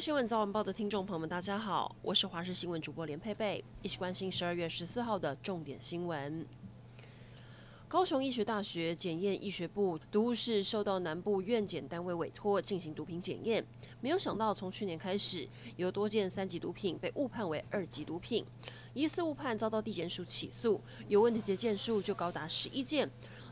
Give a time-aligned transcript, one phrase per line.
[0.00, 6.46] 新闻早晚报的听众朋友们，大家好，我是华视新闻主播连佩佩，一起关心十二月十四号的重点新闻。
[7.86, 13.62] 高雄医学大学检验医学部毒物室受到南部院检单位委托进行毒品检验，
[14.00, 18.42] 没有想到从去年开始，有多件三级毒品被误判为二级毒品，
[18.94, 23.10] 疑似误判遭到地检署起诉，有问题的件数就高达十一件。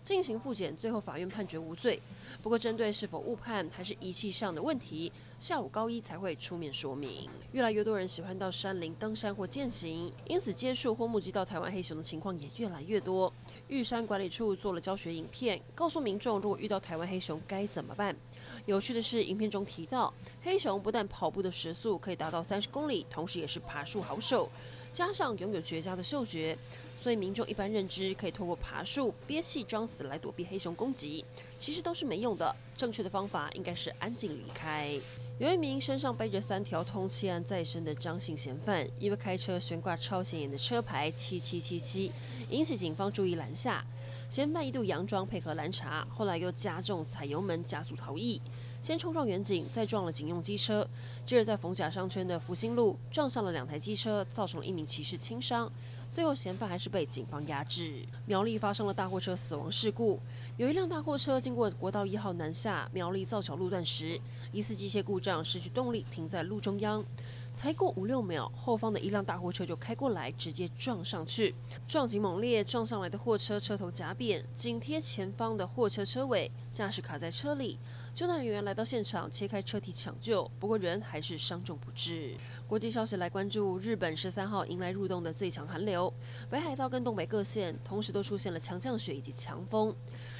[0.08, 2.00] 进行复检，最后法院判决无罪。
[2.40, 7.28] 不过，针对是否误判还是仪器上的问题，下午高一才会出面说明。
[7.52, 13.30] 越来越多人喜欢到山林登山或健行，因此接触或目击到台湾黑熊的情况也越来越多。
[13.68, 18.16] 玉山管理处做了教学影片，告诉民众如果遇到台湾黑熊该怎么办。
[18.64, 20.10] 有趣的是，影片中提到，
[20.42, 24.48] 黑熊不但跑步的时速可以达到三十公里，同时也是爬树好手，
[24.90, 26.56] 加上拥有绝佳的嗅觉。
[27.00, 31.24] 所以民众一般认知可以透过爬树、憋气装死来躲避黑熊攻击，
[31.56, 32.54] 其实都是没用的。
[32.76, 34.98] 正确的方法应该是安静离开。
[35.38, 42.12] 有一名身上背着三条通缉案在身的张姓嫌犯，因为开车悬挂超显眼的车牌七七七七，
[42.50, 43.84] 引起警方注意拦下。
[44.28, 48.38] 嫌犯一度佯装配合拦查，后来又加重踩油门加速逃逸，
[48.82, 50.86] 先冲撞远警，再撞了警用机车，
[51.24, 55.72] 接着在逢甲商圈的福兴路撞上了两台机车，造成了一名骑士轻伤。
[56.10, 58.04] 最后，嫌犯还是被警方压制。
[58.26, 60.18] 苗栗发生了大货车死亡事故，
[60.56, 64.18] 有一辆大货车经过国道一号南下苗栗造桥路段时，
[64.50, 67.04] 疑似机械故障失去动力，停在路中央。
[67.52, 71.54] 才过五六秒，后方的一辆大货车就开过来，直接撞上去，
[71.86, 77.78] 撞击猛烈，撞上来的货车车头夹扁，紧贴前方的货车车尾，驾驶卡在车里。
[78.18, 82.34] 救难人员来到现场，切开车体抢救，不过人还是伤重不治。
[82.66, 86.12] 国际消息来关注，日本十三号迎来入冬的最强寒流，
[86.50, 89.94] 北海道跟东北各县同时都出现了强降雪以及强风。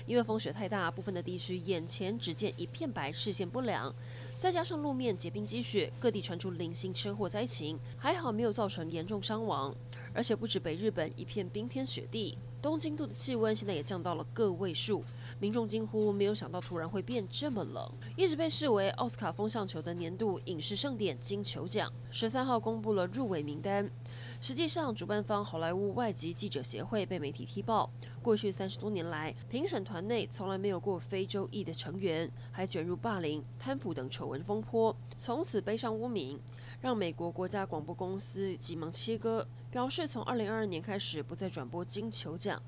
[0.07, 3.95] 因为风雪太大，部分的地区眼前只见一片白，视线不良。
[4.41, 9.73] 再加上路面结冰积雪，各地传出零星车祸灾情，还好没有造成严重伤亡。
[10.13, 15.05] 而且不止北日本一片冰天雪地，东京都的气温现在也降到了个位数，
[15.41, 17.91] 民众惊呼没有想到突然会变这么冷。
[18.17, 23.89] 一直被视为奥斯卡风向球的年度影视盛典金球奖，十三号公布了入围名单。
[24.41, 27.91] 实际上，主办方好莱坞外籍记者协会被媒体踢爆，
[28.23, 36.39] 过去三十多年来，评审团内从来没有过非洲裔的成员，还卷入霸凌、贪腐等丑闻风波，从此背上污名，
[36.81, 42.63] 让美国国家广播公司急忙切割，表示从二零二二年开始不再转播金球奖。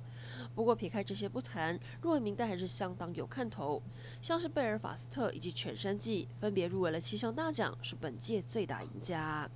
[0.54, 3.82] 不过撇开这些不谈，入围名单还是相当有看头，
[4.20, 9.48] 像是贝尔法斯特以及犬山记分别入围了七项大奖，是本届最大赢家。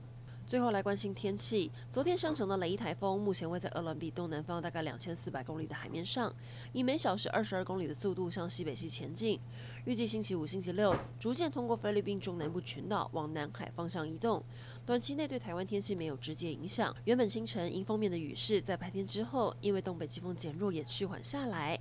[0.46, 1.70] 最后来关心天气。
[1.90, 6.30] 昨天生成的雷伊台风，目前位在鹅銮鼻东南方大概两千四百公里的海面上，
[6.74, 9.40] 以每小时二十二公里的速度向西北西前进。
[9.86, 14.42] 预计星期五、星期六逐渐通过菲律宾中南部群岛往南海方向移动。
[14.84, 16.94] 短期内对台湾天气没有直接影响。
[17.06, 21.78] 原本清晨迎风面的雨势在白天之后，因为东北季风减弱也趋缓下来，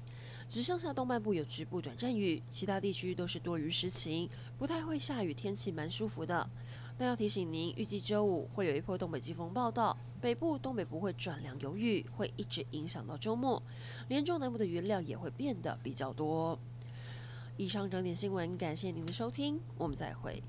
[0.47, 6.50] 只剩下东半部有局部短暂雨，其他地区都是多云时晴，不太会下雨，天气蛮舒服的。
[7.03, 13.62] 要提醒您，预计周五会有一波东北季风报道，北部、东北不会转凉有雨，会一直影响到周末，
[14.08, 16.58] 连中南部的云量也会变得比较多。
[17.58, 20.42] 以上整点新闻，感谢您的收听，我们再会。